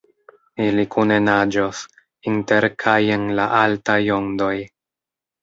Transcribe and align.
Ili 0.67 0.85
kune 0.95 1.17
naĝos, 1.25 1.81
inter 2.33 2.67
kaj 2.85 2.97
en 3.17 3.29
la 3.41 3.47
altaj 3.61 4.01
ondoj. 4.19 4.51